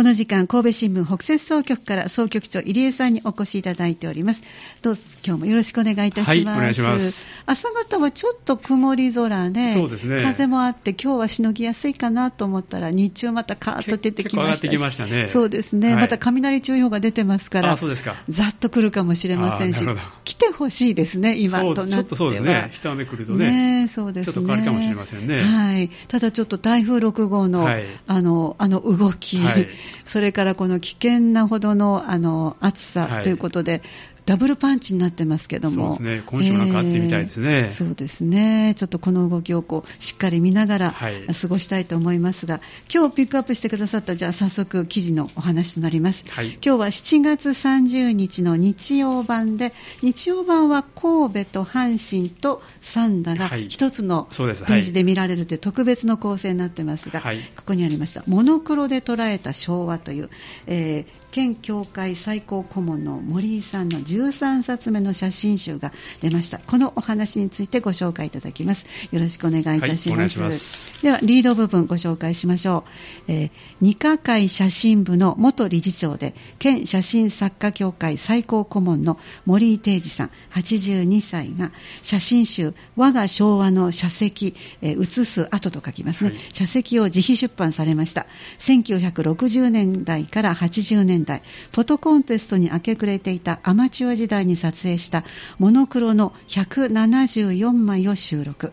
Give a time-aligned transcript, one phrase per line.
[0.00, 4.42] この時間、神戸新聞北摂総局から総局長入江さんにお越しいただいております。
[4.80, 6.30] どうぞ今日もよろしくお願いいたします。
[6.30, 7.26] はい、お願いします。
[7.44, 10.22] 朝方はちょっと曇り空で、そうですね。
[10.22, 14.42] 風もあって、今日はしのぎやすいかなと思ったら、日中またカーッと出てきました。
[14.44, 15.28] 上がってきましたね。
[15.28, 15.92] そうですね。
[15.92, 18.16] はい、また雷注意報が出てますから、あ、そうですか。
[18.30, 19.84] ざっと来るかもしれませんし、
[20.24, 21.88] 来てほしいですね、今となっては。
[21.88, 22.70] ちょっとそうですね。
[22.72, 23.82] 一雨来るとね。
[23.82, 24.32] ねそうですね。
[24.32, 25.42] ちょっと変わるかもしれませんね。
[25.42, 25.90] はい。
[26.08, 29.68] ただちょっと台風6号の、はい、あの、あの動き、はい、
[30.04, 33.82] それからこの危険なほどのあの暑さということで、はい
[34.30, 42.62] ダブルパンチになってますけども、そうですね、今週もなんか暑いみたいですね、えー、そうですね、ちょっとこの動きをこうしっかり見ながら過ごしたいと思いますが、はい、
[42.94, 60.30] 今日ピックアップしてくださった、じゃあ早速、記事のお話となります、はい、今日は7月30日の日曜版で、日曜版は神戸と阪神と三田が一つのページで見られるという特別の構成になってますが、はい、ここにありました、モノクロで捉えた昭和という、
[60.68, 66.58] えー県協会最高顧問の森井さんの13冊目の写真集が出ました。
[66.58, 68.86] このお話についてご紹介いただきます。
[69.12, 70.38] よろしくお願いいたします。
[70.38, 71.02] はい、ます。
[71.02, 72.84] ではリード部分ご紹介しましょ
[73.28, 80.30] う、えー、二課会写真部の元理事長で県写真作家協会最高顧問の森井定治さん。
[80.54, 81.70] 82歳が
[82.02, 88.26] 写真集我が昭和の写石、えー、写す後と書きますね、はい、写石を自費出版されました。
[88.58, 95.24] 1960年代から80年年代フォトコンテストに明け暮れていたアマチュア時代に撮影した
[95.58, 98.72] モノクロの174枚を収録。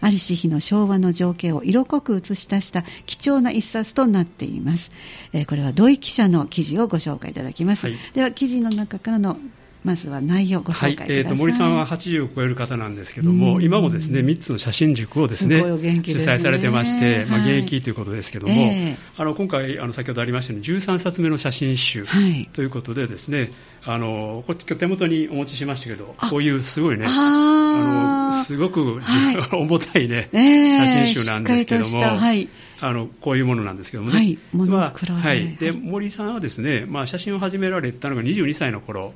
[0.00, 4.90] 在りし日の昭和の情景を色濃く映し出した貴重な一冊となっています、
[5.32, 9.36] えー、これは土井記者の記事をご紹介いただきます、はい、では記事の中からの
[9.84, 22.06] まずは内容をご紹介はいえーと、森さんは80を超える方なんですけども、今もですね3つの写真塾をですね、ね、主催されてまして、まあ、現役ということですけども、えー、あの今回あの先ほどありましたように13冊目の写真集
[22.52, 23.50] ということでですね、
[23.82, 32.00] はい、あのこ手元にお持ちしましたけどこういうすごいねあのすごく、はい、 重たいね、えー、写真集なんですけども。
[32.80, 39.14] はいあのこういうものなんですけどもね、はい、まあはい、で森さんはですね、まあ、写真を始められたのが22歳の頃、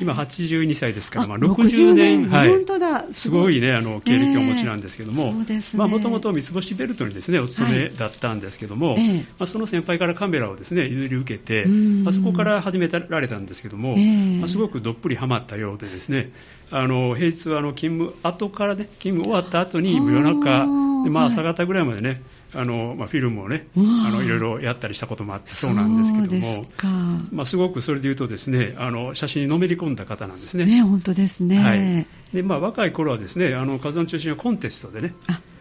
[0.00, 3.04] 今82歳ですから、まあ、60年、はい、本当だ。
[3.12, 3.60] すごい。
[3.60, 16.30] ねあの経歴をお持ちなんですけども、もともと三つ星ベルトにですねお勤めだったんですけども、はい、まあ、その先輩からカメラをですね譲り受けて、まあ、そこから始められたんですけども、まあ、すごくどっぷりはまったようでですね
[16.70, 20.66] あの平日はあの勤務後からね勤務終わった後に夜中
[21.04, 22.22] で、まあ、朝方ぐらいまでね、
[22.54, 26.64] あのまあ、フィルムをねあのいろいろやったりしたこともあってそうなんですけども。
[26.64, 30.66] す,、まあ、すごくそれでいうとですねあの写真にのめり込んだ方なんですね。
[30.66, 32.06] ね本当ですね、はい。
[32.34, 35.14] でまあ、若い頃はですねあの活動中心はコンテストでね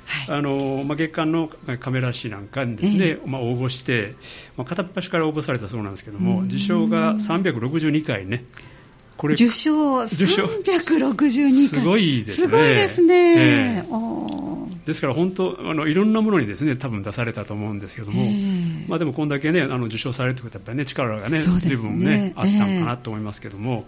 [0.08, 1.50] はい、あのまあ、月間の
[1.80, 4.16] カメラ誌なんかにですね、えー、まあ、応募して、
[4.56, 8.46] まあ、片っ端から応募されたそうなんですけども、受賞が362回ね、
[9.18, 12.48] これ受賞362回すごいですね。
[12.48, 13.78] すごいですね。
[13.78, 14.47] えー、
[14.88, 23.86] ですから本当あのいろんなものにですね多分出されたと思うんですけども、えー、まあでもこんだけねあの受賞されるということはやっぱりね力がね十分ねあったのかなと思いますけども、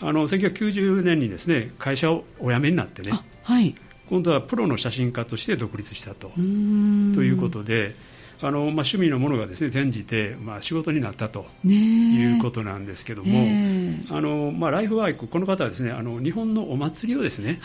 [0.00, 3.74] えー、あの1990年にですね会社をお辞めになってね、はい、
[4.08, 6.28] 今度はプロの写真家として独立したと。
[6.28, 7.94] ということで。
[8.40, 13.46] あのまあ、趣味のものがですね転じて、まあ、仕事になったということなんですけども、
[14.10, 17.58] あのまあ、ライフワーク、この方はですねあの日本のお祭りをですね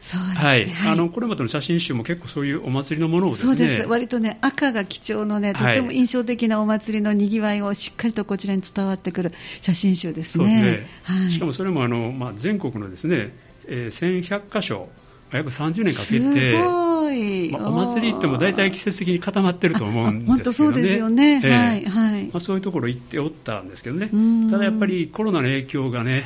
[0.00, 3.88] そうですね、はい、あのこれまでの写真集も結構そういうお祭りのものをですねそうです。
[3.88, 10.44] 割とね赤が貴重のねとても印象的なお祭りのにぎわいをしっかりとこちらに伝わってくる写真集ですね。
[10.44, 10.88] そうですね。
[11.04, 13.32] はい、しかもそれもあの、まあ、全国のですね、
[13.66, 14.88] えー、1100箇所
[15.32, 24.10] 約30年かけてい、まあ、お祭り行っても大体季節的に固まってると思うんですけどね、そうですよね、えー、はいはいまあ、そういうところ行っておったんですけどね、
[24.50, 26.24] ただやっぱりコロナの影響がね、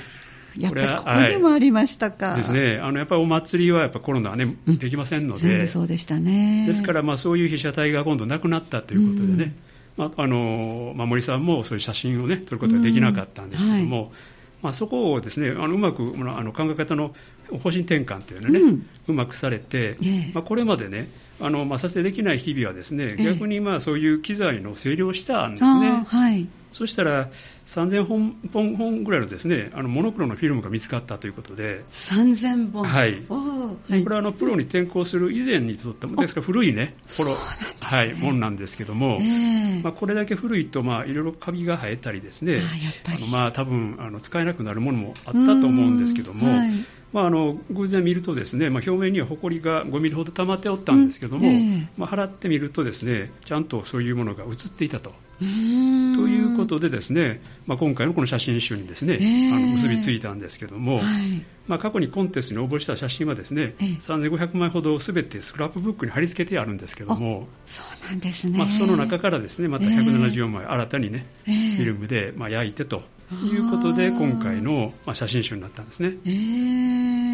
[0.59, 2.29] やっぱりここにもありましたか。
[2.29, 2.79] はい、ですね。
[2.83, 5.67] あのやっぱりお祭りはやっぱコロナはね、できませんので。
[5.67, 6.67] そうでしたね。
[6.67, 9.55] ですからまあそういう被写体が今度なくなったということでね。
[9.97, 14.03] まああのまあ、森さんもそういう写真をね撮ることができなかったんですけども。
[14.03, 14.11] はい
[14.63, 17.15] まあ、そこをですねあのうまくあの考え方の
[17.51, 19.97] 方針転換というのね、うん、うまくされて、
[20.33, 21.09] まあ、これまでね
[21.41, 26.05] あの、まあ、撮影できない日々はですね、逆にまあそういう機材の整理をしたんですね。
[26.07, 27.29] はい、そしたら
[27.67, 31.85] 3000本本本ぐらいのですねあのモノクロのフィルムが見つかったということで。
[31.91, 32.85] 3000本。
[32.85, 37.37] はい、はい、これはあのプロに転向する以前にとってもですから古いねこの、
[37.81, 42.61] はい、もんなんですけども、えー、まあ、これだけ古いとまあいろいろカビが生えたりですね
[43.07, 46.71] あのまあ多分あの使えなくなるものもあったと思うんですけども、はい。
[47.13, 51.59] まあ、あの偶然見るとですね、まあ、表面にはほこりが5ミリほど溜まっておったんですけども、うんえ。
[51.59, 55.13] ー、まあ、払ってみるとですねちゃんとそういうものが映っていたと。
[56.23, 61.03] ということでですね、まあ、今回のこの写真集にですね、えー、あの結びついたんですけども、はい、
[61.67, 73.03] まあ、過去にコンテストに応募した写真はですね、えー、3500枚ほどすべてスクラップブックに貼り付けてあるんですけども、そうなんですね、まあ、その中からですねまた174枚新たにね、えー、フィルムでまあ焼いてと
[73.33, 76.17] いうことで、今回のまあ写真集になったんですね。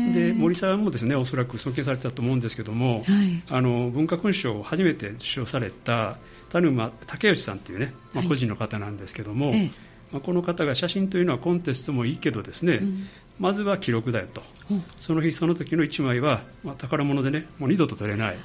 [0.09, 6.19] えー、で森沢もですねおそらく尊敬されたと思うんですけども、はい、あの文化勲章を初めて受賞された
[6.51, 9.71] 田沼武義さんというね、まあ、個人の方なんですけども、はい、
[10.13, 13.07] まあ、この方が写真というのはコンテストもいいけどですね、うん、
[13.39, 18.39] まずは記録だよと、うん、その日その時の1枚は、まあ、宝物でねもう二度と取れない。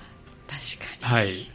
[0.48, 1.50] 確かに、はい、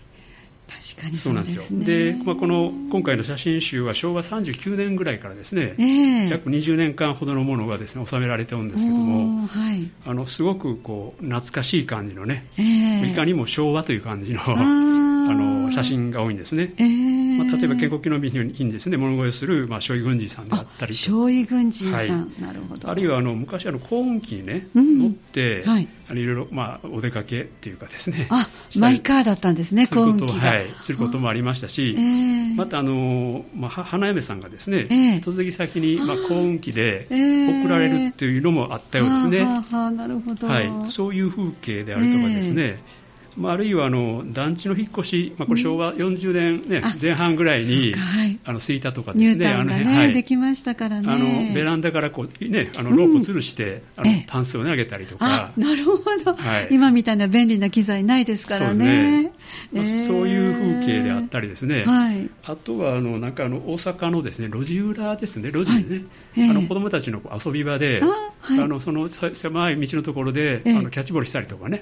[0.79, 1.65] 確かにそうなんですよ。
[1.71, 14.41] で、まあ、この今回の写真集は昭和39年ぐらいからですね、えー、約20年間ほどのものがですね収められてるんですけども、はい、あのすごくこう懐かしい感じのね、えー、いかにも昭和という感じの
[15.31, 16.73] あの写真が多いんですね。
[16.79, 17.45] えー。
[17.45, 18.97] まあ、例えば建国記念日にですね。
[18.97, 20.95] 物乞いする、まあ、少尉軍人さんであったり。
[20.95, 22.11] 少尉軍人さん、はい、
[22.41, 22.89] なるほど。
[22.89, 28.29] あるいはあの昔あの幸運機にね、うん、乗って、はい、あのいろいろ、まあ、お出かけっていうかですね。
[28.31, 28.49] あ
[28.79, 42.79] マイカーだったんですね幸運機が、はい、することもありましたし、えー、またあの、まあ、花嫁さんがですね、えー、嫁ぎ先に、まあ、幸運機で送られるっていうのもあったようですね、えー、なるほど、はい、そういう風景であるとかですね、
[43.39, 51.09] まあ、あるいはあの団地の引っ越し、まあ、これ昭和40年、ね、前半ぐらいに、はい、あの吹田とかですね、あの辺、はい、できましたからね。
[51.11, 55.53] あのベランダからこう、ね、あのロープを吊るして、うん、あのタンスを投げたりとか。
[55.57, 58.75] なるほど、はい、今みたいな便利な機材ないですからね。
[58.75, 59.33] そう、ね。
[59.73, 66.05] まあ、そういう風景であったりですね、はい、あとはあのなんかあの大阪のですね路地裏ですね、路地でね、
[66.37, 71.81] はい、あの子供たちの遊び場で、あのその狭い道のところで、あのキャッチボールしたりとかね、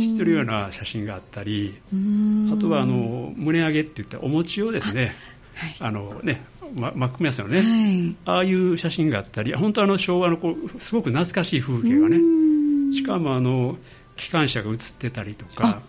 [0.00, 1.74] してるような写真があったり、
[2.52, 5.14] あとはあの胸上げっていったお餅をですね、
[5.54, 6.42] はい、あのね、
[6.74, 12.18] ま、巻くますよね、はい、ああいう写真があったり、本当あの昭和のこうすごく懐かしい風景がね、
[12.92, 13.76] しかもあの
[14.16, 15.82] 機関車が写ってたりとか、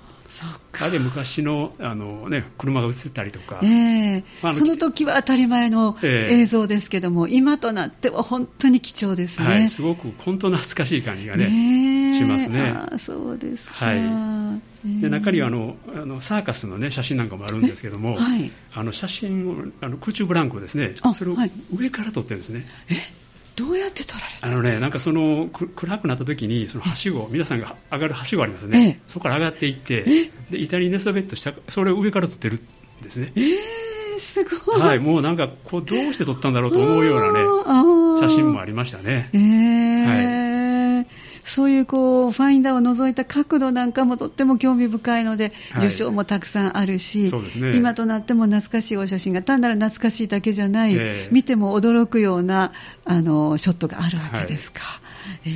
[0.79, 11.51] あれ昔のあの、ね、車が映ったりとか、えーまあ、その時は当たり前の映像ですけども、えー、今となっては本当に貴重ですね、はい、すごく本当懐かしい感じがね、ね
[12.17, 12.73] しますね。
[12.75, 21.37] あそうですはい、で中にはあのあのサーカスの、ね、写真なんかもあるんですけども、 はい、あの写真をあの空中ブランコですね、それを
[21.75, 22.65] 上から撮ってるんですね。
[22.89, 22.95] え
[23.55, 24.47] どうやって撮られたんですか？
[24.47, 30.03] あのね、なんかその暗くなった時にそのはしご、皆さんが上がるはしごありますね、そこから上がっていって、
[30.51, 33.31] で板に寝そべっとした、それを上から撮ってるんですね。
[33.35, 34.79] えー、すごい。
[34.79, 39.29] はい、もうなんかこうどうして撮ったんだろうと思うようなね、写真もありましたね。
[39.33, 40.36] えー、はい
[41.47, 52.73] そういうこうファインダーを除いた角度なんかもとっても興味深いので、はい、受賞もたくさんあるし、ね、今となっても懐かしいお写真が単なる懐かしいだけじゃない、えー、見ても驚くような
[53.05, 54.81] あのショットがあるわけですか。
[54.81, 55.07] はい。
[55.45, 55.49] え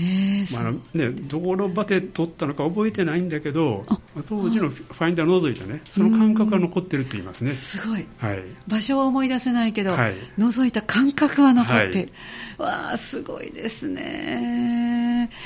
[0.44, 3.86] ーまあね、どこの場で撮ったのか覚えてないんだけど、
[4.28, 7.52] 当時のファインダーを除いてね、その感覚が残ってるって言いますね。
[7.52, 12.04] すごい、はい、場所は思い出せないけど、はい、除いた感覚は残って。
[12.04, 12.12] る、
[12.58, 15.01] はい、わあ、すごいですね。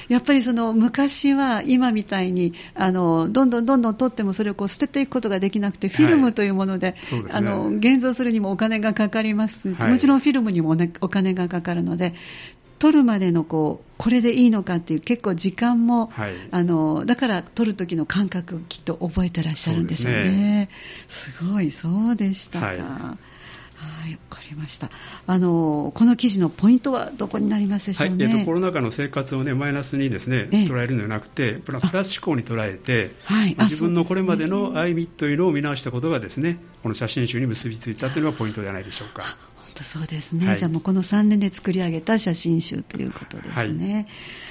[0.08, 12.14] やっぱりその昔は今みたいにあのどんどんどんどん撮ってもそれをこう捨てていくことができなくて、フィルムというものではいでね、あの現像するにもお金がかかります、もちろんフィルムにもお金がかかるので、
[12.80, 20.24] 取るまでのこうこれでいいのかっていう結構時間も、はい、あのだから取る時の感覚をきっと覚えてらっしゃるんでしょうね。
[20.24, 20.70] すね。
[21.08, 22.66] すごいそうでしたか。
[22.66, 23.36] はい
[23.76, 24.90] はい、わかりました。
[25.28, 28.26] あのこの記事のポイントはどこになりますでしょうね。
[28.26, 39.38] はい、えっとコロナ禍の生活をねマイナスにですね、捉えるのではなくて、プラス思考に捉えて、はい、自分のこれまでの歩みというのを見直したことがですね、この写真集に結びついたというのがポイントではないでしょうか。
[39.76, 44.08] 当そうですね、はい、じゃあもうこの3年で作り上げた写真集ということですね、はい、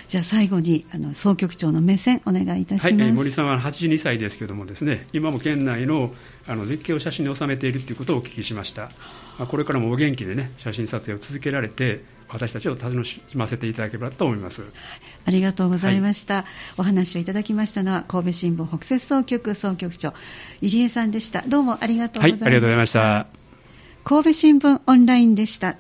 [0.08, 6.12] じゃあ最後にあの総局長の目線お願いいたします、はい、森さんは82歳ですけどもですね今も県内の
[6.46, 8.90] あの絶景を写真に収めているということをお聞きしました、
[9.38, 14.64] まあ、これからもお元気でね写真撮影を続けられて私たちを楽しませていただければと思います。
[15.26, 16.44] ありがとうございました、はい、
[16.78, 20.14] お話をいただきましたのは神戸新聞北摂総局総局長
[20.60, 21.42] 入江さんでした。
[21.42, 23.26] どうもありがとうございました、はい、ありがとうございました。
[24.04, 25.76] 神戸新聞オンラインでした。